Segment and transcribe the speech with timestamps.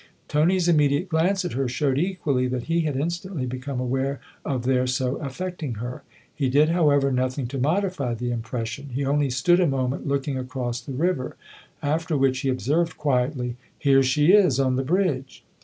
[0.27, 4.87] Tony's immediate glance at her showed equally that he had instantly become aware of their
[4.87, 6.01] so affecting her.
[6.33, 10.81] He did, however, nothing to modify the impression: he only stood a moment looking across
[10.81, 11.35] the river;
[11.83, 15.43] after which he observed quietly:" Here she is on the bridge."